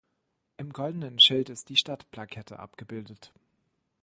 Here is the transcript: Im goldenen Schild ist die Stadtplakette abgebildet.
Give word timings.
Im 0.57 0.73
goldenen 0.73 1.19
Schild 1.19 1.49
ist 1.49 1.69
die 1.69 1.75
Stadtplakette 1.75 2.57
abgebildet. 2.57 3.31